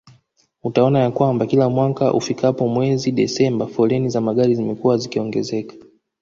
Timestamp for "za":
4.09-4.21